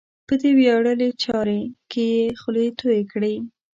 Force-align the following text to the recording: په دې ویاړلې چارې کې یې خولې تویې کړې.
په 0.27 0.33
دې 0.41 0.51
ویاړلې 0.57 1.09
چارې 1.23 1.61
کې 1.91 2.03
یې 2.15 2.23
خولې 2.39 2.67
تویې 2.79 3.01
کړې. 3.11 3.35